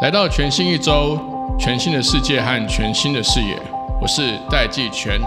[0.00, 1.18] 来到全新一周，
[1.58, 3.54] 全新的世界和全新的视野，
[4.00, 5.20] 我是戴季全。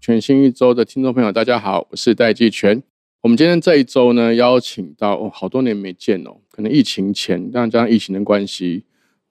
[0.00, 2.82] 全新一周的听众朋友，大家好，我是戴季全。
[3.22, 8.84] 我们今天这一周呢，邀请到哦，好多年没见哦，可能疫情前，但加上疫情的关系，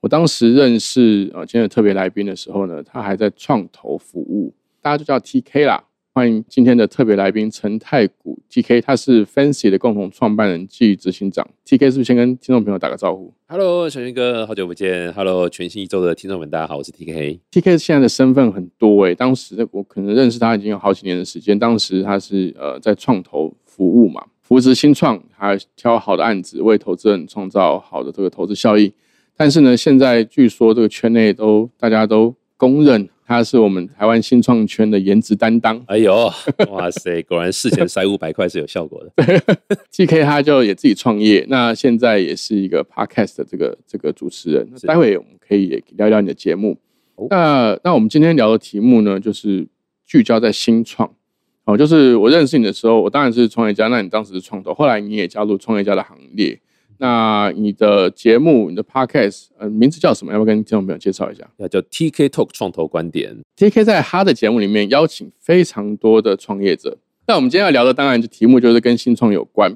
[0.05, 5.83] 我当时认识呃今天的特别来宾的时候呢，他还在创投服务，大家就叫 TK 啦。
[6.13, 11.49] 欢迎今天的特别来宾陈太古 TK，他是 Fancy 的共同创办人暨执行长。
[11.65, 15.11] TK 是不是先跟听众朋友打个招呼？Hello，小云哥，好久不见。
[15.11, 17.39] Hello，全新一周的听众们，大家好，我是 TK。
[17.51, 21.57] TK 现在的身份很多诶，当时我可能认识他已经有好几年的时间。
[21.57, 28.93] 当时他是呃在创投服务嘛，扶持新创，还挑好的案子，为投资人创造好的这个投资效益。
[29.37, 33.09] 但是呢，现在据说这个圈内都大家都公认。
[33.27, 35.83] 他是我们台湾新创圈的颜值担当。
[35.87, 36.31] 哎呦，
[36.69, 39.55] 哇塞，果然事前塞五百块是有效果的。
[39.91, 44.69] T K 他就也自己创业，那现在也是一个 podcast 的这个这个主持人。
[44.83, 46.77] 待会我们可以也聊聊你的节目。
[47.31, 49.67] 那那我们今天聊的题目呢，就是
[50.05, 51.11] 聚焦在新创。
[51.63, 56.59] 哦，就是我认识你的时候，我当然是创业家，那你当时是创投，后来你也加入创业家的行列。
[56.97, 60.31] 那你的节目，你的 podcast，呃，名字叫什么？
[60.31, 61.49] 要不要跟听众朋友介绍一下？
[61.57, 63.35] 那叫 TK Talk 创投观点。
[63.57, 66.97] TK 在他的节目里面邀请非常多的创业者。
[67.27, 69.75] 那我们今天要聊的，当然就题目就是跟新创有关。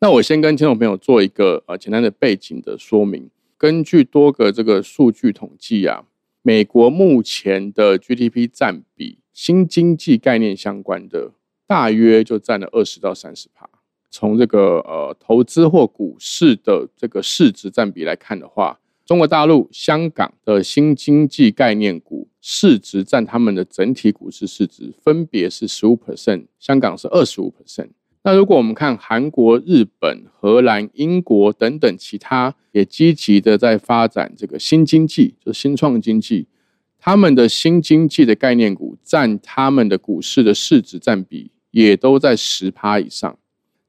[0.00, 3.30] 那我先跟听众朋友做一个呃简单的背景的说明。
[3.56, 6.04] 根据多个这个数据统计啊，
[6.42, 11.32] 美国目前的 GDP 占比，新经济概念相关的，
[11.66, 13.68] 大约就占了二十到三十趴。
[14.10, 27.88] 从这个呃投资或股市的这个市值占比来看的话，中国大陆、香港的新经济概念股市值占他们的整体股市市值分别是十五 percent，香港是二十五 percent。
[28.22, 36.46] 那如果我们看韩国、日本、荷兰、英国等等其他也积极的在发展这个新经济，就新创经济，
[36.98, 43.38] 他们的新经济的概念股占他们的股市的市值占比也都在十趴以上。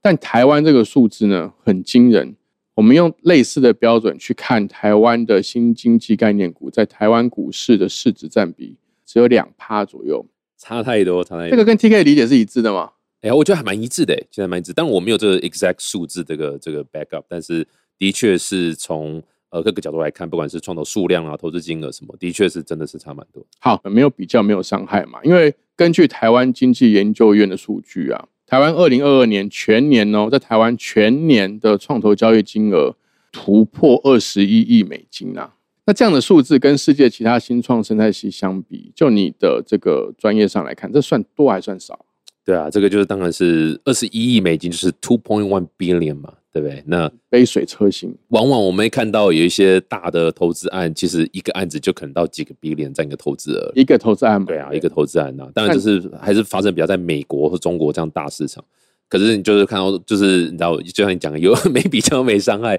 [0.01, 2.35] 但台湾这个数字呢很惊人，
[2.75, 10.25] 我们用类似的标准去看台湾的新经济概念股，在台湾股市的市值占比只有两趴左右，
[10.57, 11.51] 差太多，差太多。
[11.51, 12.91] 这个跟 TK 理解是一致的吗？
[13.21, 14.71] 哎，我觉得还蛮一致的，现在蛮一致。
[14.73, 17.67] 但我没有这个 exact 数字这个这个 backup，但是
[17.97, 23.45] 的确是从呃各个角度来看，不管是创投数量啊、投资金额什么，的确是真的是差蛮多。
[23.59, 28.25] 好，没有比较没有伤害嘛，因为根据台湾经济研究院的数据啊。
[28.49, 32.95] 台湾二零二二年全年哦，在台湾全年的创投交易金额
[33.31, 35.51] 突破二十一亿美金呐！
[35.85, 42.03] 那这样的数字跟世界其他新创生态系相比，就你的这个专业上来看，这算多还算少？
[42.49, 46.33] 对啊，这个就是当然是二十一亿美金，就是 two point one billion 嘛。
[46.51, 46.83] 对不对？
[46.87, 55.47] 那杯水车薪，往往我们会看到有一些大的投资案，其实一个案子就可能到几个 billion 这样一个投资额，一个投资案，对啊，一个投资案啊。
[55.53, 58.65] 当然就是还是发生比较在美国或中国这样大市场。
[59.07, 62.75] 可是你就是看到，就是你知道，就像你讲的，有 没比较没伤害。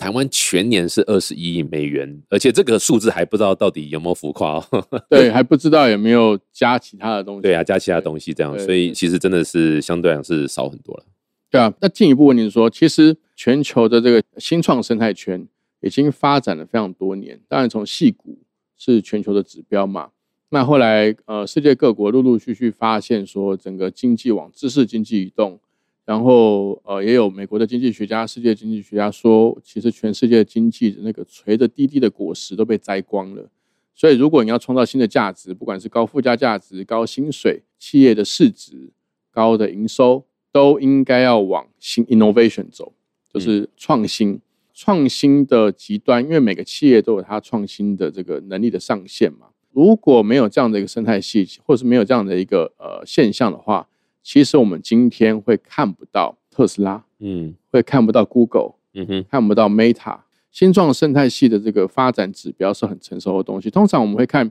[0.00, 5.04] 台湾全年是二十一亿美元，而且这个数字还不知道到底有没有浮夸哦。
[5.10, 7.42] 对， 还不知道有没有加其他的东西。
[7.42, 11.04] 对啊，加其他东西这样，所以其实真的是相对来讲是少很多了。
[11.50, 15.46] 对啊，那进一步问您说，其实全球的这个新创生态圈
[15.82, 17.38] 已经发展了非常多年。
[17.46, 18.38] 当然，从细股
[18.78, 20.08] 是全球的指标嘛。
[20.48, 25.60] 那后来，呃，世界各国陆陆续续发现说，整个经济往知识经济移动。
[26.10, 33.48] 然后，呃，也有美国的经济学家、世界经济学家说，其实全世界经济的那个垂着滴滴的果实都被摘光了。
[33.94, 38.90] 所以，如果你要创造新的价值，不管是高附加价值、高薪水、企业的市值、
[39.30, 40.24] 高的营收。
[40.52, 42.92] 都应该要往新 innovation 走，
[43.32, 44.40] 就是创新。
[44.74, 49.46] 创新的极端，因为每个企业都有它创新的这个能力的上限嘛。
[49.70, 53.86] 如果没有这样的一个生态系，或是没有这样的一个呃现象的话，
[54.22, 60.20] 其实我们今天会看不到特斯拉，嗯，会看不到 Google，嗯哼，看不到 Meta。
[60.50, 63.70] 新创生态系的这个发展指标是很成熟的东西。
[63.70, 64.50] 通常我们会看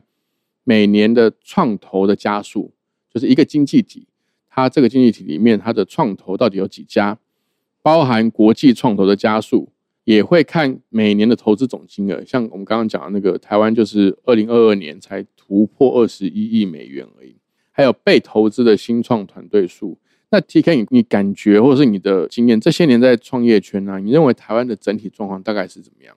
[0.64, 2.72] 每年的创投的加速，
[3.12, 4.06] 就是一个经济体。
[4.48, 7.18] 它这个经济体里面，它的创投到底有几家？
[7.82, 9.70] 包含国际创投的加速，
[10.04, 12.24] 也会看每年的投资总金额。
[12.24, 17.36] 像我们刚刚讲的那个台湾，就是二零二二年才突破二十一亿美元而已。
[17.80, 19.96] 还有被投资的新创团队数。
[20.30, 23.98] 那 T K，你你感觉或者是你的经验，这些年在创业圈呢？
[23.98, 26.14] 你认为台湾的整体状况大概是怎么样？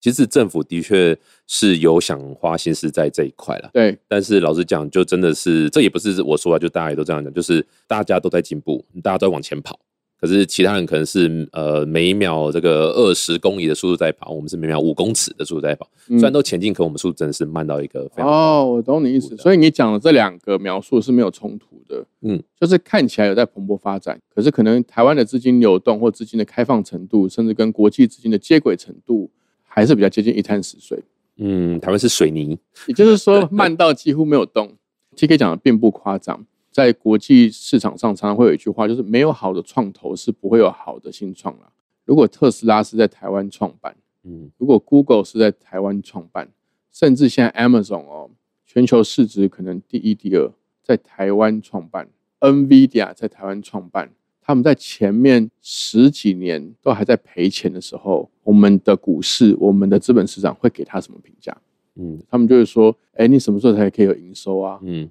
[0.00, 3.68] 其实政府的确是有想花心思在这一块了。
[3.74, 9.78] 对，但是老实讲，就真的是这也不是我说啊，就大家也都这样讲，就是大家都在进步，大家都在往前跑。
[10.20, 15.88] 可是其他人可能是呃每秒这个二十公里的速度在跑，我们是每秒五公尺的速度在跑。
[16.08, 19.36] 虽然都前进，可我们速度真的是慢到一个非常哦，我懂你意思。
[19.38, 29.30] 所以你讲的这两个描述是没有冲突的，嗯，就是看起来有在蓬勃发展，可是可能台湾的资金流动或资金的开放程度，甚至跟国际资金的接轨程度，
[29.62, 31.02] 还是比较接近一滩死水。
[31.38, 34.76] 嗯，台湾是水泥，也就是说慢到几乎没有动。
[35.16, 36.44] T K 讲的并不夸张。
[36.80, 41.70] 在国际市场上，常常会有一句话，就是没有好的创投是不会有好的新创了。
[42.06, 43.94] 如果特斯拉是在台湾创办，
[44.24, 46.48] 嗯，如果 Google 是在台湾创办，
[46.90, 48.30] 甚至现在 Amazon 哦，
[48.66, 50.50] 全球市值可能第一、第二，
[50.82, 52.08] 在台湾创办
[52.40, 54.10] ，NVIDIA 在台湾创办，
[54.40, 61.54] 他们在前面十几年都还在赔钱的时候，我们的股市、我们的资本市场会给他什么评价？
[61.96, 64.80] 嗯，他们就是说，哎，你什么时候才可以有营收啊？
[64.82, 65.10] 嗯。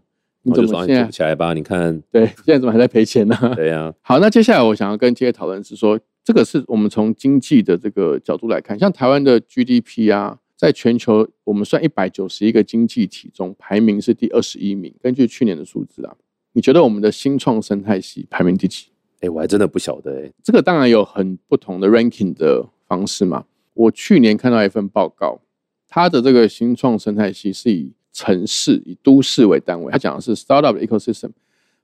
[0.50, 1.54] 你怎么现在起来吧？
[1.54, 3.36] 你看， 对，现在怎么还在赔钱呢？
[3.56, 3.94] 对呀。
[4.02, 14.94] 好，那接下来我想要跟 T 讨论是说，这个是我们从经济的这个角度来看，像台湾的 GDP 啊，在全球我们算一百九十一个经济体中排名是第二十一名。
[15.02, 16.16] 根据去年的数字啊，
[16.54, 18.88] 你觉得我们的新创生态系排名第几？
[19.22, 20.32] 哎，我还真的不晓得哎。
[20.44, 23.46] 这个当然有很不同的 ranking 的方式嘛。
[23.74, 25.42] 我去年看到一份报告，
[25.88, 31.30] 它的这个新创生态系是以城市以都市为单位，他讲的是 startup ecosystem，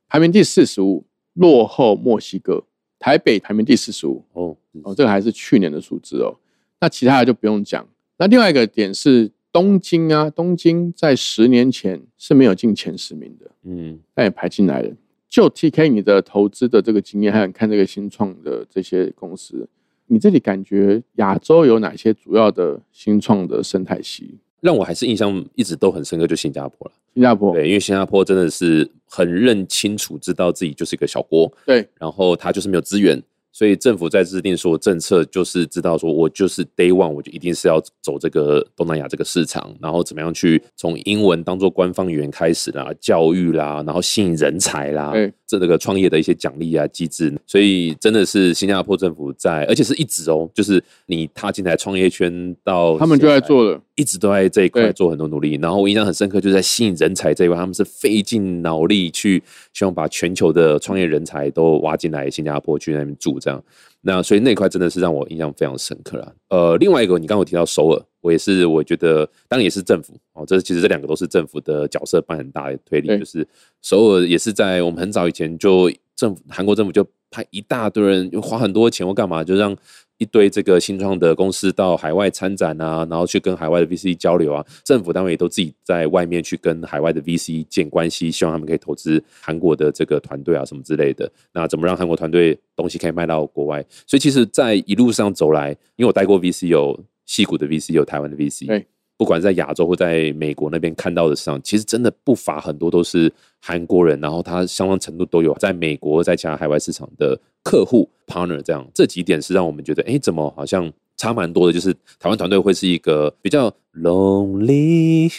[0.09, 1.05] 排名第四十五，
[1.35, 2.61] 落后墨西哥，
[2.99, 4.21] 台北排名第四十五。
[4.33, 6.35] 哦哦，这个还是去年的数字哦。
[6.81, 7.87] 那其他的就不用讲。
[8.17, 14.93] 那另外一个点是东京啊，东京在十年前是没有进前十名的，嗯，但也排进来了。
[15.29, 19.69] 就 TK 你的投资的这个经验，还有看这个新创的这些公司，
[20.07, 24.37] 你这里感觉亚洲有哪些主要的新创的生态系？
[24.65, 26.93] 让我还是印象一直都很深刻，就新加坡了。
[27.13, 31.51] 新加坡对，因为新加坡真的是很认清楚，知道自己就是一个小国。
[31.67, 33.21] 对，然后他就是没有资源。
[33.51, 45.13] 所以政府在制定说政策，就是知道说我就是 day one，我就一定是要走这个东南亚这个市场，然后怎么样去从英文当做官方语言开始啦，教育啦，然后吸引人才啦，
[45.47, 47.33] 这这个创业的一些奖励啊机制。
[47.45, 55.57] 所以真的是新加坡政府在，而且是一直哦，就是你踏进来创业圈到他们就在做了，一直都在这一块做很多努力。
[55.61, 59.41] 然后我印象很深刻，就是在吸引人才这一块，他们是费尽脑力去
[59.73, 63.39] 希望把全球的创业人才都挖进来新加坡去那边住。
[63.39, 63.63] 这样，
[64.07, 66.35] 那所以那块真的是让我印象非常深刻了。
[66.49, 73.47] 呃，另外一个，你刚刚提到首尔，我也是，我觉得当然也是政府哦，这其实这两个都是政府的角色扮很大的推力，就是
[73.81, 79.75] 首尔也是在我们很早以前就政府韩国政府就派一大堆人，花很多钱或干嘛，就让。
[80.17, 91.29] 一堆这个新创的公司到海外参展啊，然后去跟海外的 VC 交流啊，政府单位也都自己在外面去跟海外的 VC 建关系，希望他们可以投资韩国的这个团队啊什么之类的。
[91.53, 93.85] 那怎么让韩国团队东西可以卖到国外？
[94.07, 98.85] 所以其实，在一路上走来，因为我带过 VC，有戏谷的 VC，有台湾的 VC。
[99.17, 103.31] 不管在亚洲或在美国那边看到的市场，其实真的不乏很多都是
[103.61, 111.73] 韩国人，然后他相当程度都有在美国在其他海外市场的客户 partner 这样，这几点是让我们觉得，哎，怎么好像差蛮多的？
[111.73, 115.31] 就是台湾团队会是一个比较 lonely，Mr.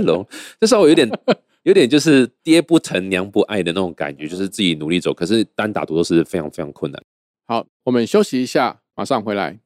[0.04, 0.26] Long，
[0.60, 1.10] 就稍微有点
[1.62, 7.02] 有点就是爹不疼娘不爱的那种感觉，就是自己努力走，可是单打独斗是非常非常困难。
[7.46, 9.58] 好，我们休息一下，马上回来。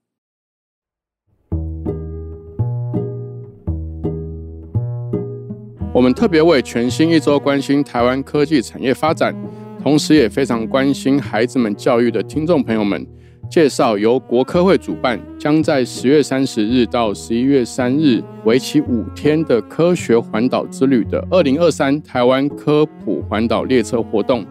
[5.92, 9.34] 我们特别为全新一周关心台湾科技产业发展，
[9.82, 13.04] 同时也非常关心孩子们教育的听众朋友们，
[13.50, 24.46] 介绍由国科会主办，将在十月三十日到十一月三日，为期五天的科学环岛之旅的二零二三台湾科普环岛列车活动。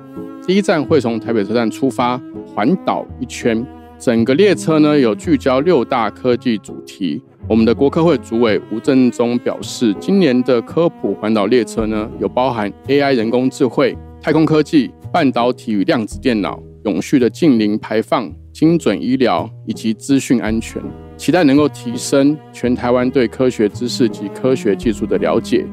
[0.46, 3.65] 第一站会从台北车站出发，环岛一圈，
[3.98, 7.24] 整个列车呢有聚焦六大科技主题。
[7.50, 20.79] 我们的国科会主委吴振中表示，今年的科普环岛列车呢，有包含 AI 人工智慧、太空科技、半导体与量子电脑、永续的近零排放、精准医疗以及资讯安全，
[21.18, 25.65] 期待能够提升全台湾对科学知识及科学技术的了解。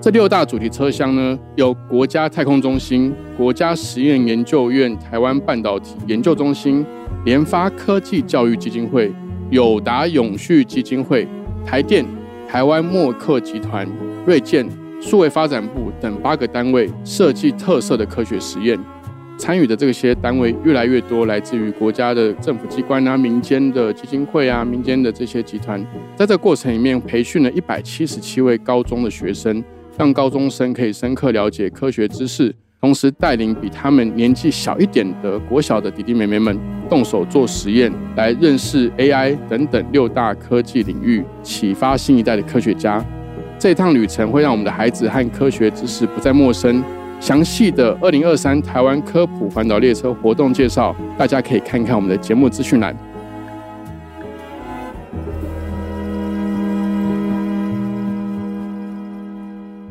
[0.00, 6.84] 这六大主题车厢呢，有国家太空中心、国家实验研究院台湾半导体研究中心、
[7.24, 9.12] 联发科技教育基金会。
[9.50, 11.26] 友达永续基金会、
[11.64, 12.04] 台电、
[12.48, 13.86] 台湾默克集团、
[14.26, 14.66] 瑞建、
[15.00, 18.78] 数位发展部等八个单位设计特色的科学实验。
[19.38, 25.84] 参与的这些单位越来越多，来自于国家的政府机关啊、民间的基金会啊、民间的这些集团，
[26.16, 29.62] 在这过程里面培训了一百七十七位高中的学生，
[29.96, 36.56] 让高中生可以深刻了解科学知识，同时带领比他们年纪小一点的国小的弟弟妹妹们
[36.88, 43.04] 动手做实验，来认识 AI 等等六大科技领域，启发新一代的科学家。
[43.58, 46.84] 这趟旅程会让我们的孩子和科学知识不再陌生。
[47.18, 52.94] 详细的二零二三台湾科普环岛列车活动介绍，大家可以看看我们的节目资讯栏。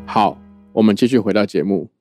[0.06, 0.38] 好，
[0.72, 1.95] 我们继续回到节目。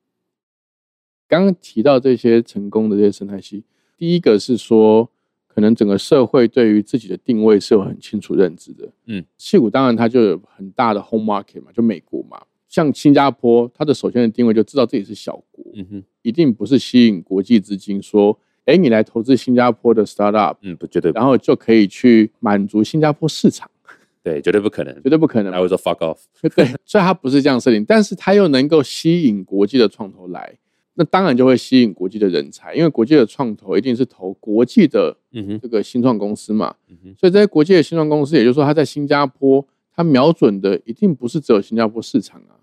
[1.27, 3.63] 刚刚提到这些成功的这些生态系，
[3.97, 5.09] 第一个是说，
[5.47, 8.89] 可能整个社会对于自己的定位是有很清楚认知的。
[9.07, 12.41] 嗯，戏谷当然它就有很大的 home market 嘛，就美国嘛。
[12.67, 23.69] 像新加坡，它的首先的定位就知道自己是小国，嗯哼，一定不是吸引国际资金，说，哎，你来投资新加坡的 startup，嗯，不绝对，然后就可以去满足新加坡市场，
[24.21, 25.53] 对，绝对不可能，绝对不可能。
[25.53, 26.17] I will fuck off，
[26.53, 30.57] 对，所以它不是这样设定，但是它又能够吸引国际的创投来，
[30.95, 35.15] 那当然就会吸引国际的人才，因为国际的创投一定是投国际的，
[35.61, 42.55] 这个新创公司嘛，嗯，所以这些国际的新创公司，也就是说，它在新加坡，它瞄准的一定不是只有新加坡市场啊。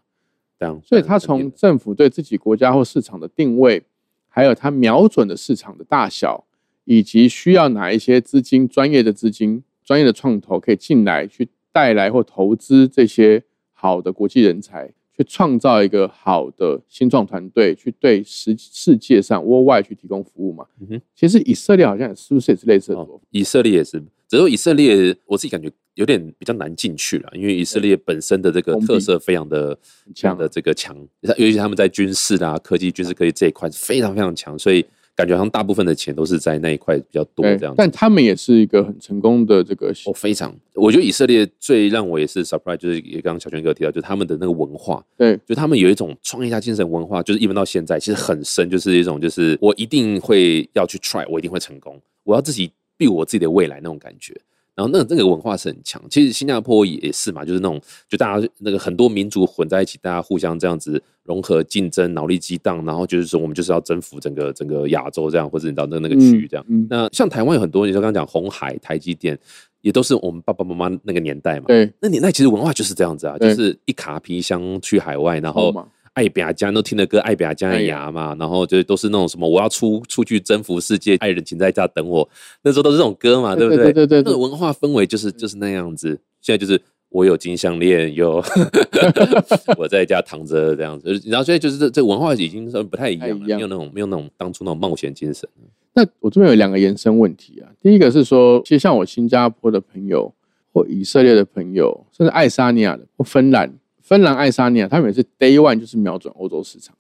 [0.85, 3.83] 所以，他从政府对自己国家或市场的定位，
[4.29, 6.45] 还有他瞄准的市场的大小，
[6.85, 14.93] 以及需要哪一些资金、专业的资金、专业的创投可以进来，去带来或投资这些好的国际人才。
[15.17, 20.67] 去创造一个好的新创团队，去对世世界上 worldwide 去提供服务嘛？
[20.81, 23.07] 嗯哼，其实以色列好像是不是也是类似的？
[23.31, 29.79] 以色列也是，只是以色列我自己感觉有点比较难进去了，因为以色列本身的这个特色非常的
[30.15, 30.97] 强的这个强，
[31.37, 34.85] 尤其他们在军事啊、科技、军事科技这一块是非常非常强，所以。
[35.15, 39.93] 感觉好像大部分的钱都是在那一块比较多这样，但他们也是一个很成功的这个。
[40.07, 54.35] 哦，非常，我觉得以色列最让我也是 surprise，就是也刚刚小泉哥提到，就是他们的那个文化，对，就他们有一种创业家精神文化，就是一直到现在其实很深，就是一种就是我一定会要去 try，我一定会成功，我要自己 build 我自己的未来那种感觉。
[54.75, 66.65] 然后那那个文化是很强，其实新加坡也是嘛，就是那种就大家那个很多民族混在一起，大家互相这样子融合竞争，脑力激荡，然后就是说我们就是要征服整个整个亚洲这样，或者你到那那个区域这样。
[66.89, 69.39] 那像台湾有很多，你说刚刚讲红海、台积电，
[69.83, 71.67] 也都是我们爸爸妈妈那个年代嘛。
[71.67, 75.73] 对，那年代其实文化就是这样子啊，就是一卡皮箱去海外，然后。
[76.15, 82.29] 爱比亚江都听的歌，爱比亚加的牙嘛，然后就都是那种什么，我要出出去征服世界，爱人请在家等我。
[82.63, 83.85] 那时候都是这种歌嘛，对不对？
[83.85, 86.09] 对对对，那个文化氛围就是就是那样子。
[86.41, 88.45] 现在就是我有金项链，有
[89.79, 91.13] 我在家躺着这样子。
[91.25, 95.49] 然后现在就是这这文化已经不太一样了，没有那种没有那种当初那种冒险精神。
[95.95, 100.33] 那我这边有两个延伸问题啊，第一个是说，其实像我新加坡的朋友，
[100.73, 103.73] 或以色列的朋友，甚至爱沙尼亚的或芬兰。
[104.03, 106.95] 芬兰、爱沙尼亚，他们也是 Day One 就是瞄准欧洲市场，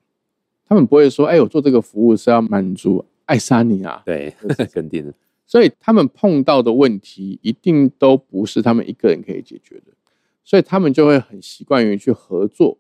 [0.67, 4.35] 他们不会说：“哎，我做这个服务是要满足爱沙尼亚。”对，
[4.73, 5.13] 肯定的。
[5.45, 9.93] 所以他们碰到的问题一定都不是他们一个人可以解决的，
[10.45, 12.79] 所以他们就会很习惯于去合作，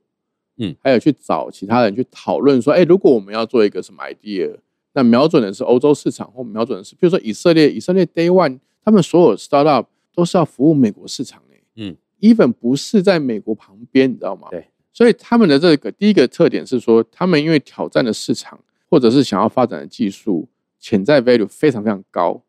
[0.57, 4.57] 嗯，还有去找其他人去讨论说：“哎，如果我们要做一个什么 idea，
[4.95, 11.97] 那瞄准的是欧洲市场，或瞄准的是，比如说以色列，以色列 Day One 他们所有 startup 都是要服务美国市场诶，嗯。
[12.23, 14.49] Even 不是在美国旁边，你知道吗？
[14.50, 20.49] 对，所以他们的这个第一个特点是说，他们因为挑战的市场或者是想要发展的技术
[20.79, 22.41] 潜在 value 非常非常高，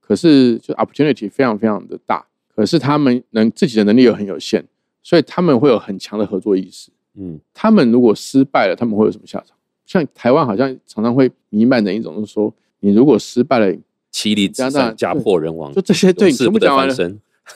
[0.00, 4.64] 可是就 opportunity 非常非常的大，可是他们能自己的能力又很有限，
[5.02, 6.90] 所以他们会有很强的合作意识。
[7.14, 9.56] 嗯，他们如果失败了，他们会有什么下场？
[9.86, 13.76] 像台湾好像常常会弥漫的一种，就是说你如果失败了，
[14.10, 16.94] 妻离子散，家破人亡，就这些对，全部讲完了。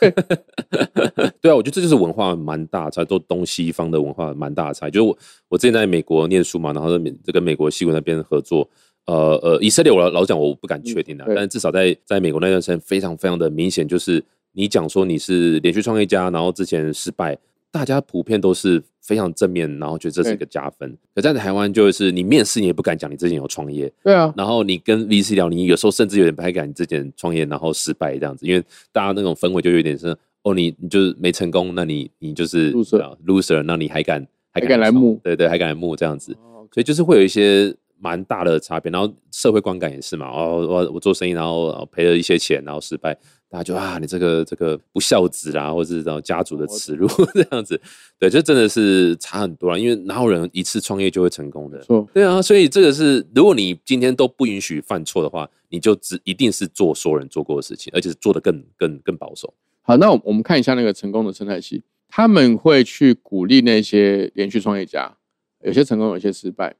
[1.40, 4.88] 对啊，我觉得这就是文化蛮大差，都东西方的文化蛮大差。
[4.88, 8.68] 就是我我之前在美国念书嘛，然后在这跟美国西文那边合作，
[9.06, 14.22] 呃呃，以色列我老讲我不敢确定的，但是至少在在美国那段时间非常非常的明显，就是
[14.52, 17.36] 你讲说你是连续创业家，然后之前失败。
[17.70, 20.96] 大家普遍都是非常正面，然后觉得这是一个加分。
[21.14, 24.32] 可在台湾，就是你面试你也不敢讲你之前有创业，对啊。
[24.36, 35.20] 然后你跟 VC 聊，你有时候甚至有点不太敢之前创业然后失败这样子，因为大家那种氛围就有点是哦，你你就是没成功，那你你就是 loser，那你还敢还敢来募？
[35.22, 36.32] 对对，还敢来募这样子，
[36.72, 38.90] 所以就是会有一些蛮大的差别。
[38.90, 43.16] 然后社会观感也是嘛，哦，我我做生意然后赔了一些钱然后失败。
[43.54, 47.80] 大家就啊，你这个这个不孝子啊，或者是然后家族的耻辱 这样子，
[48.18, 49.78] 对，这真的是差很多了。
[49.78, 51.80] 因为哪有人一次创业就会成功的？
[51.82, 59.54] 错，对啊，所以这个是，如果你今天都不允许犯错的话，你就只一定是做所有人做过的事情，而且是做的更更更保守。
[59.82, 65.16] 好，那我们看一下那个成功的生态系，他们会去鼓励那些连续创业家，
[65.62, 66.74] 有些成功，有些失败。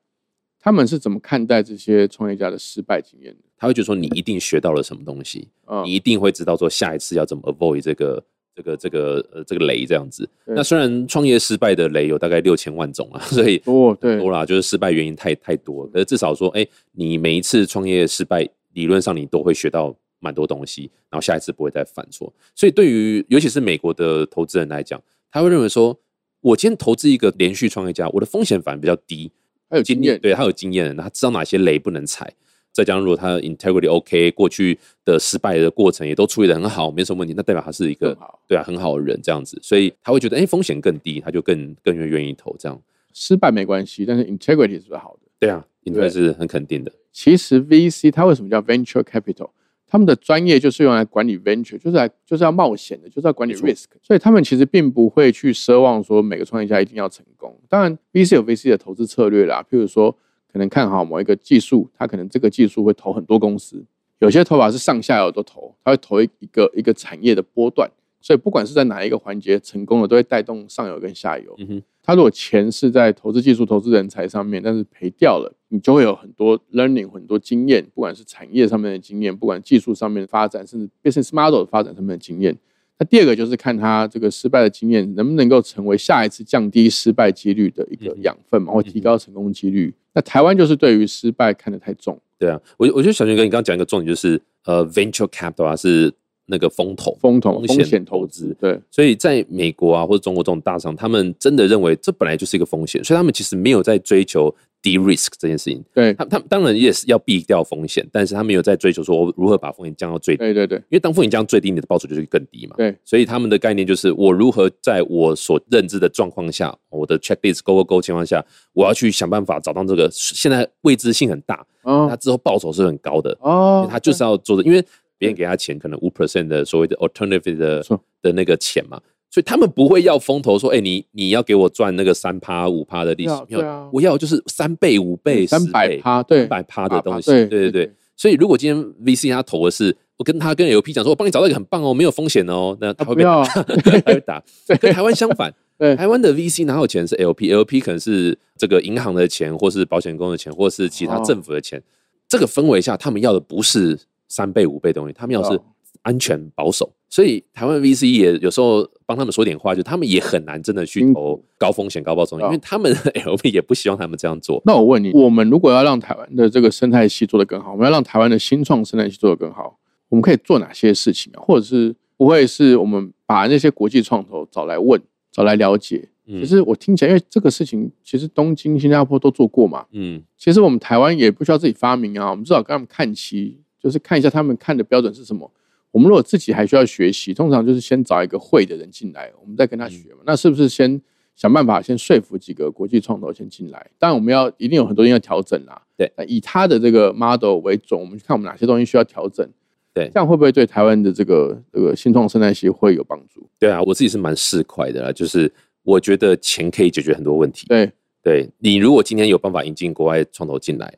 [0.59, 3.44] 他们是怎么看待这些创业家的失败经验的？
[3.57, 5.49] 他会觉得说，你一定学到了什么东西，
[5.85, 10.29] 你一定会知道说下一次要怎么 avoid 这个这个这个呃这个雷这样子。
[10.45, 15.87] 那虽然创业失败的雷有大概六千万种啊， 所以多对多啦，就是失败原因太太多。
[15.89, 22.33] 可是至少说，哎，你每一次创业失败，理论上你都会学到蛮多东西，然后下一次不会再犯错。
[22.55, 25.99] 所以对于尤其是美国的投资人来讲，他会认为说，
[26.41, 29.31] 我今天投资一个连续创业家，我的风险反而比较低。
[29.71, 32.33] 他有经验，对他有经验，他知道哪些雷不能踩。
[32.75, 38.15] 再加上如果他 integrity OK，过去的失败的过程也都处理的很好，没什么问题，那代表他是一个
[38.49, 42.79] 对啊很好的人这样子，所以他会觉得哎风险更低，他就更更愿愿意投这样。
[43.13, 45.29] 失败没关系，但是 integrity 是好的。
[45.39, 46.91] 对啊，integrity 是很肯定的。
[47.13, 49.51] 其实 VC 它为什么叫 venture capital？
[49.87, 57.57] 他们的专业就是用来管理 venture，就是来就是要冒险的，就是要管理 risk，所以他们其实并不会去奢望说每个创业家一定要成功。
[57.69, 60.19] 当然，VC 有 VC 的投资策略啦，譬如说
[60.55, 63.79] 可能看好某一个技术，他可能这个技术会投很多公司；
[64.21, 67.91] 有些投法是上下游都投，他会投一一个一个产业的波段。
[68.21, 71.53] 所以不管是在哪一个环节成功了，都会带动上游跟下游。
[71.59, 82.57] 嗯他如果钱是在投资技术、投资人才上面，但是赔掉了，你就会有很多 learning、很多经验，不管是产业上面的经验，不管技术上面的发展，甚至 business model 的发展上面的经验。
[82.99, 89.95] 那第二个就是看他这个失败的经验能不能够成为下一次降低失败几率的一个养分嘛，或提高成功几率。
[90.13, 92.21] 那台湾就是对于失败看得太重。
[92.39, 96.13] 对啊，我我觉得小军哥，你刚刚讲一个重点就是呃，venture capital 是。
[96.47, 105.83] 那个风投、风投、风险投资，对，所以在美国啊或者中国这种大厂，他们真的认为这本来就是一个风险，所以他们其实没有在追求 de risk 这件事情。
[105.93, 110.41] 对，他他们当然也是要避掉风险，但是他们有在追求说我如何把风险降到最低。
[110.41, 112.77] 对对对，因为当风险降到最低，你的报酬就是更低嘛。
[112.77, 124.85] 对，所以他们的概念就是我如何在我所认知的状况下，我的 checklist go go go 情况下，我要去想办法找到这个现在未知性很大，哦，他之后报酬是很高的哦，他就是要做的，因为。
[125.17, 127.83] 别人给他钱，可能五 percent 的所谓的 alternative 的
[128.21, 129.01] 的那个钱嘛，
[129.35, 137.93] 所以他们不会要风投说，哎，你你要给我赚那个三趴五趴的利息，对啊，我要就是三倍五倍三百趴，对，百趴的东西，对对对。
[138.17, 144.41] 所以如果今天 VC 他投的是，我跟他跟 LP 讲说，我帮你找到一个很棒哦，没有风险哦，那他会被打， 他会打。
[144.81, 145.53] 跟台湾相反，
[145.99, 151.83] 台湾的 VC 哪有钱是 LP，LP 可能是这个银行的钱，或是保险公司的钱，或是其他政府的钱。
[152.29, 153.99] 这个氛围下，他们要的不是。
[154.27, 155.61] 三倍五倍东西，他们要是
[156.03, 162.93] 安全保守，所以台湾 VC 也有时候帮他们说点话，就他们也很难真的去投高风险高报酬，因为他们
[163.25, 164.61] LP 也不希望他们这样做。
[164.67, 169.79] 那我问你，我们如果要让台湾的这个生态系做得更好，我们要让台湾的新创生态系做得更好，
[170.09, 171.41] 我们可以做哪些事情啊？
[171.41, 175.01] 或者是不会是我们把那些国际创投找来问，
[175.33, 176.09] 找来了解？
[176.27, 179.87] 其实我听起来，因为这个事情其实东京、新加坡都做过嘛。
[179.93, 183.59] 嗯，其实我们台湾也不需要自己发明啊，我们至少跟他们看齐。
[183.85, 185.51] 就是看一下他们看的标准是什么。
[185.95, 190.23] 我们如果自己还需要学习，通常就是先找一个会的人进来，我们再跟他学嘛。
[190.27, 191.01] 那是不是先
[191.37, 193.87] 想办法先说服几个国际创投先进来？
[193.97, 195.81] 当然我们要一定有很多东西要调整啦。
[195.97, 199.49] 对，以他的这个 model 为准，我们看我们哪些东西需要调整。
[199.93, 203.49] 对，这样会不会对台湾的这个这个新创生态系会有帮助？
[203.61, 205.49] 对啊，我自己是蛮市侩的啦，就是
[205.85, 207.69] 我觉得钱可以解决很多问题。
[207.69, 207.89] 对，
[208.21, 210.93] 对你如果今天有办法引进国外创投进来。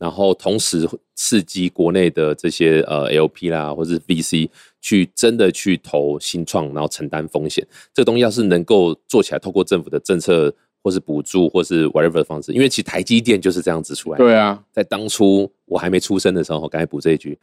[0.00, 4.48] 然后同时刺激国内的这些呃 LP 啦，或者是 VC
[4.80, 7.64] 去真的去投新创，然后承担风险。
[7.92, 10.50] 这个东西要是能够做起来，透过政府的政策
[10.82, 14.16] 或是补助，或是 whatever 的方式，因为其实台积电就是这样子出来。
[14.16, 17.38] 对啊，在当初我还没出生的时候，赶快补这一句。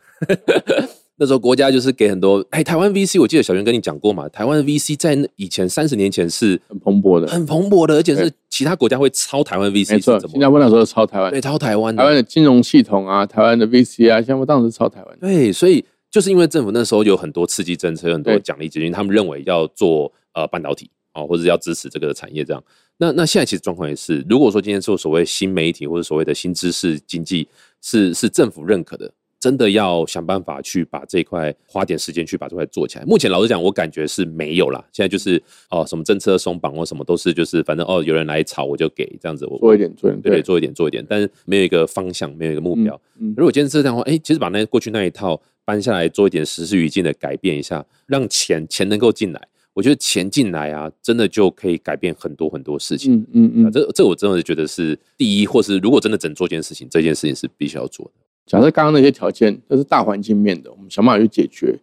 [1.19, 22.63] 那时候国家就是给很多，哎，台湾 VC，我记得小袁跟你讲过嘛，台湾的 VC 在以前三十年前是很蓬勃的，很蓬勃的，而且是其他国家会抄台湾 VC，没错，新加坡那时候抄台湾，对，抄台湾，台湾的金融系统啊，台湾的 VC 啊，新加坡当时抄台湾，对，所以就是因为政府那时候有很多刺激政策，很多奖励基金，他们认为要做呃半导体啊，或者要支持这个产业这样。
[22.99, 27.47] 那那现在其实状况也是，如果说今天做所谓新媒体或者所谓的新知识经济
[27.81, 29.11] 是是政府认可的。
[29.39, 33.05] 真的要想办法去把这块花点时间去把这块做起来。
[33.05, 34.83] 目前老实讲，我感觉是没有啦。
[34.91, 42.99] 现在就是哦，什么政策松绑或什么都是就是反正哦，有人来炒我就给这样子，我做一点做一点，对，做一点做一点，但是没有一个方向，没有一个目标。
[43.35, 49.47] 如果今天是这样的话，哎，其实把那过去那一套搬下来，做一点时事语境的改变一下，让钱钱能够进来。
[49.73, 53.13] 我觉得钱进来啊，真的就可以改变很多很多事情。
[53.13, 58.11] 嗯嗯嗯，这这我真的觉得是第一，或是如果真的整做件事情，这件事情是必须要做的。
[58.47, 61.77] 假设刚刚那些条件都是大环境面的，我们想办法去解决。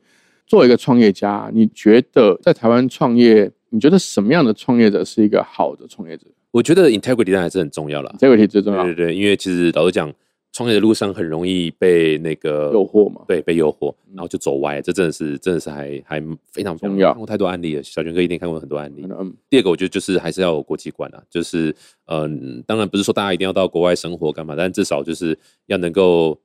[0.47, 6.27] 作为一个创业家，你觉得在台湾创业，你觉得什么样的创业者是一个好的创业者？
[6.51, 8.83] 我觉得 integrity 还是很重要了，integrity 最重要。
[8.83, 10.13] 对对对，因为其实老实讲。
[10.57, 13.23] 创业的路上很容易被那个诱惑嘛？
[13.27, 16.23] 对，被诱惑，然后就走歪，这真的是真的是还还
[16.53, 17.09] 非常重要。
[17.09, 19.05] 看过太多案例了，小泉哥一定看过很多案例。
[19.19, 21.75] 嗯，第二个我觉得就是还是要有国际观啊，就是
[22.07, 26.41] 嗯，当然不是说大家一定要到国外生活干嘛，但至少就是要能够，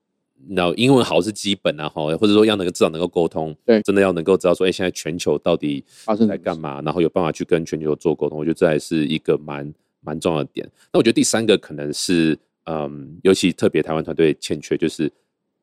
[0.47, 10.69] 那英文好是基本啊，哈，或者说要能够至少能够沟通，对，真的要能够知道说，哎，现在全球到底发生在干嘛，然后有办法去跟全球做沟通，我觉得这还是一个蛮蛮重要的点。
[10.93, 12.38] 那我觉得第三个可能是。
[12.65, 15.12] 嗯，尤其特别台湾团队欠缺就是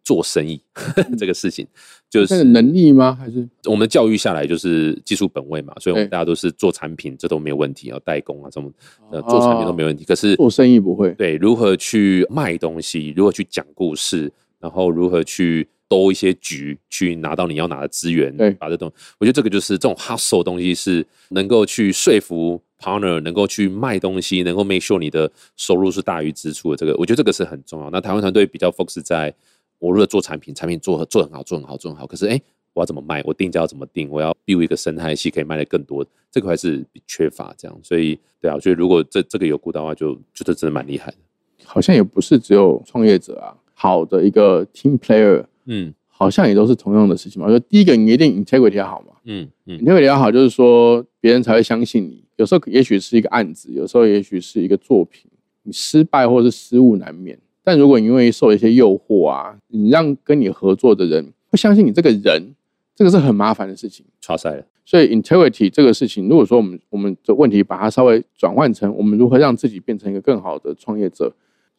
[0.02, 0.60] 做生意
[1.16, 1.64] 这个事情，
[2.10, 3.14] 就是能力吗？
[3.14, 5.72] 还是我们教育下来就是技术本位嘛？
[5.78, 8.68] 所以我们大家都是做产品，这都没有问题，要代工啊，什么
[9.12, 10.04] 呃做产品都没问题。
[10.04, 11.12] 可是做生意不会。
[11.12, 22.62] 对，如何去卖东西，如何去讲故事，然后如何去兜一些局，去拿到你要拿的资源，对，把这东，我觉得这个就是这种 hustle 东西是能够去说服。
[22.78, 27.88] partner 能够去卖东西，能够 make sure 你的收入是大于支出的，这个我觉得这个是很重要。
[27.88, 29.34] 那台湾团队比较 focus 在，
[29.78, 32.06] 我如果做产品，产品做做很好，做很好，做很好。
[32.06, 32.38] 可是哎，
[32.74, 33.22] 我要怎么卖？
[33.24, 34.10] 我定价要怎么定？
[34.10, 37.80] 我要 build 一个生态系，可以卖的更多，这个还是缺乏这样。
[37.82, 41.16] 所以对啊，我觉得如果这这个有顾到的话，就觉得真的蛮厉害的。
[41.64, 45.94] 好像也不是只有创业者啊，好的一个 team player，嗯。
[46.18, 47.46] 好像也都是同样的事情嘛。
[47.46, 49.12] 就第一个，你一定 integrity 要好嘛。
[49.24, 52.24] 嗯嗯，integrity 要好，就是说别人才会相信你。
[52.36, 55.30] 有时候也许是一个案子，有时候也许是一个作品，
[55.64, 57.38] 你失败或是失误难免。
[57.62, 62.54] 但如果你因为受一些诱惑啊，你让跟你合作的人不相信你这个人，
[62.94, 64.06] 这个是很麻烦的事情。
[64.18, 64.64] 差赛了。
[64.86, 71.30] 所以 integrity 这个事情，如果说我们我们的问题把它稍微转换成我们如何让自己变成一个更好的创业者，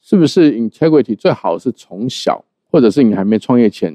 [0.10, 2.41] 是不是 integrity 最好是从小，
[2.72, 3.91] 或者是你还没创业前？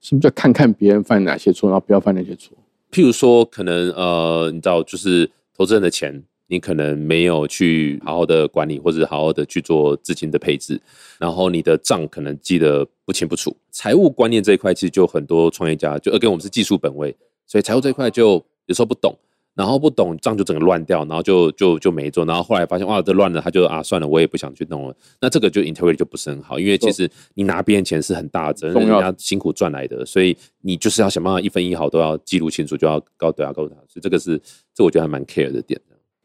[0.00, 2.56] 是不是就看看别人犯哪些错，然后不要犯那些错？
[2.92, 10.80] 譬如说，可能呃，你知道，就是投资人的钱，你可能没有去好好的管理，或者好好的去做资金的配置，
[11.18, 13.56] 然后你的账可能记得不清不楚。
[13.72, 17.12] 财务观念这一块，其实就很多创业家就跟我们是技术本位，
[17.44, 19.18] 所以财务这一块就有时候不懂。
[19.56, 24.94] 然后不懂账就整个乱掉，然后就就就没做，然后后来发现哇这乱了，他就啊算了，我也不想去弄了。
[25.18, 33.74] 那这个就 integrity 就不是很好，因为其实你拿别人钱是很大的责任，人家辛苦赚来的，所以你就是要想办法一分一毫都要记录清楚，就要告对啊告他。
[33.88, 34.38] 所以这个是
[34.74, 35.80] 这我觉得还蛮 care 的点。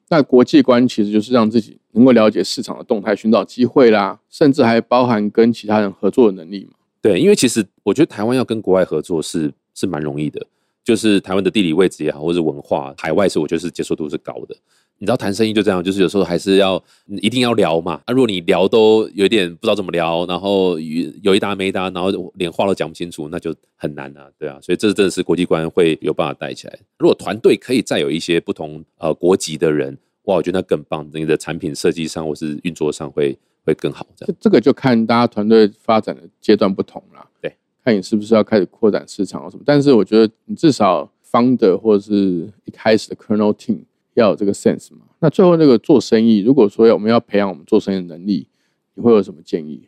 [0.09, 6.73] 那国际观其实就是让自己能够了解市场的动态，寻找机会啦，甚至还包含跟其他人合作的能力嘛。
[7.01, 10.45] 对，因为其实我觉得台湾要跟国外合作是是蛮容易的。
[10.91, 14.53] 就是台湾的地理位置也好，或者文化，海外是我觉得是接受度是高的。
[14.97, 16.83] 你知道谈生意就这样，就是有时候还是要
[17.21, 17.93] 一定要聊嘛。
[18.03, 24.59] 啊，如果你聊都有点不知道怎么聊，然后有有一搭没一搭，然后连话都讲不清楚，那就很难啊，对啊。
[24.61, 26.77] 所以这真的是国际观会有办法带起来。
[26.99, 31.09] 如果团队可以再有一些不同呃国籍的人，哇，我觉得那更棒。
[31.13, 33.33] 你的产品设计上或是运作上会
[33.65, 34.05] 会更好。
[34.17, 37.25] 这这个就看大家团队发展的阶段不同了。
[37.83, 37.91] 对。
[37.91, 45.07] 看你是不是要开始扩展市场或什么，但是我觉得你至少 founder 或者是一开始的 kernel team 要有这个 sense 嘛。
[45.19, 48.47] 那最后那个做生意，如果说要我们要培养我们做生意的能力，
[48.93, 49.87] 你会有什么建议？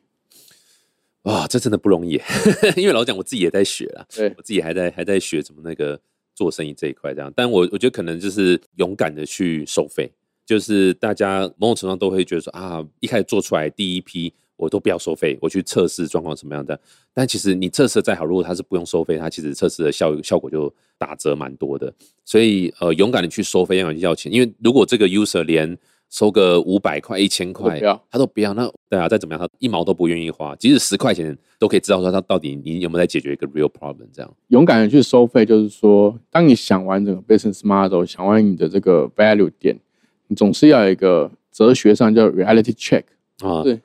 [1.23, 2.19] 哇，这真的不容易，
[2.75, 5.99] 因为老讲我自己也在学啊，对我自己还在还在学怎么那个
[6.35, 7.31] 做生意这一块这样。
[7.35, 10.11] 但我我觉得可能就是勇敢的去收费，
[10.45, 14.33] 就是大家某种程度上都会觉得说啊，一开始做出来第一批。
[14.55, 16.79] 我都不要收费，我去测试状况什么样的。
[17.13, 21.93] 但其实你测试再好，如果它是不用收费，它其实测试的效效果就打折蛮多的。
[22.23, 24.31] 所以呃，勇敢的去收费，勇敢去要钱。
[24.31, 25.77] 因为如果这个 user 连
[26.09, 27.79] 收个五百块、一千块，
[28.11, 30.55] 他都不要，那对啊，再怎么样，他一毛都不愿意花。
[30.57, 34.05] 即使十块钱都可以知道说他到底你有没有在解决一个 real problem。
[34.13, 39.75] 这样勇敢的去收费，就是说，当你想完整个 business model，想完你的这个 value 点，
[40.27, 43.03] 你总是要有一个哲学上叫 reality check。
[43.41, 43.79] 啊，对，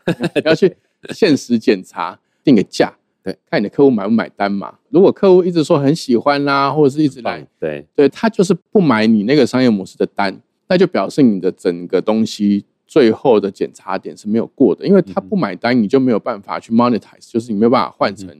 [0.45, 0.77] 要去
[1.11, 4.75] 现实检查，定个价，对，看你的客户买不买单嘛。
[4.91, 18.35] 如果客户一直说很喜欢啦，或者是一直来，对，对他就是不买你那个商业模式的单，那就表示你的整个东西最后的检查点是没有过的，因为他不买单，你就没有办法去 monetize，就是你没有办法换成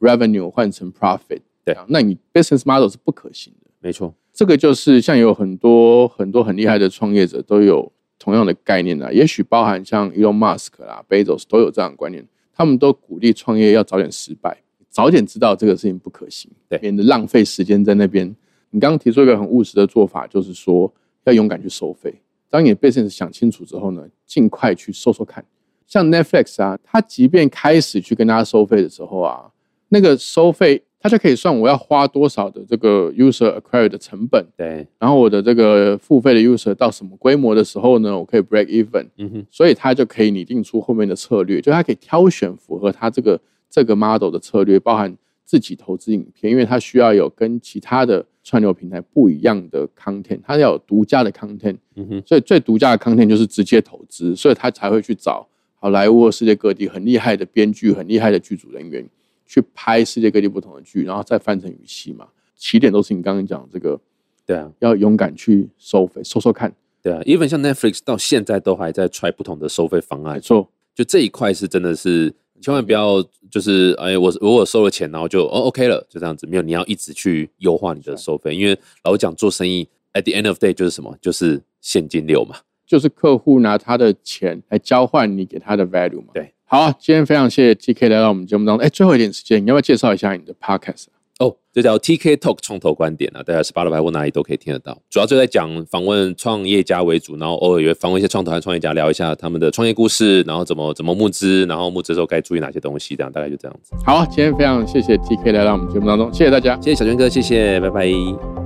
[0.00, 1.74] revenue 换成 profit，对。
[1.74, 3.70] 啊，那你 business model 是不可行的。
[3.80, 14.56] 没错，这个就是像有很多很多很厉害的创业者都有同样的概念啊，也许包含像 Elon Musk 啦、Bezos 都有这样的观念，他们都鼓励创业要早点失败，
[14.88, 18.34] 早点知道这个事情不可行，对免得浪费时间在那边。
[18.70, 20.92] 你刚刚提出一个很务实的做法，就是说
[21.24, 22.14] 要勇敢去收费。
[22.50, 25.44] 当你的 business 想清楚之后呢，尽快去收收看。
[25.86, 29.50] 像 Netflix 啊，它即便开始去跟大家收费的时候啊，
[29.90, 43.38] 那个收费它就可以算我要花多少的这个 user acquire 的成本，对，然后我的这个付费的 user 到什么规模的时候呢，我可以 break even，嗯哼，所以它就可以拟定出后面的策略，就它可以挑选符合它这个
[43.68, 45.14] 这个 model 的策略，包含
[45.44, 55.46] 自己投资影片，因为它需要有跟其他的串流平台不一样的 content，它要有独家的 content，嗯哼，所以最独家的 content 就是直接投资，所以他才会去找
[55.78, 59.06] 好莱坞、世界各地很厉害的编剧、很厉害的剧组人员
[59.46, 62.26] 去拍世界各地不同的剧，然后再翻成语系嘛。
[62.56, 64.00] 起点都是你刚刚讲这个，
[64.46, 66.72] 对啊，要勇敢去收费，收收看。
[67.02, 82.56] 对啊，even 像 Netflix 到现在都还在 try 不同的收费方案没，错，就这一块是真的是千万不要就是哎，我如果收了钱，然后就哦 OK 了，就这样子，没有你要一直去优化你的收费，因为老实讲做生意 at the end of day 就是什么，就是现金流嘛。
[82.86, 86.28] 就是客户拿他的钱来交换你给他的 value 嘛。
[86.32, 88.84] 对，好啊，今天非常谢谢 TK 来到我们节目当中。
[88.84, 91.04] 哎，最后一点时间，你要不要介绍一下你的 podcast？
[91.38, 94.98] 哦，这叫 TK Talk 创投观点啊，大家 Spotify 或哪里都可以听得到。
[95.08, 103.92] 主要就在讲访问创业家为主，然后偶尔也会访问一些创投和创业家，聊一下他们的创业故事，然后怎么怎么募资，然后募资的时候该注意哪些东西，这样大概就这样子。
[104.04, 106.74] 好，今天非常谢谢 TK 来到我们节目当中，谢谢大家。
[106.80, 108.63] 谢谢小娟哥，谢谢，拜拜。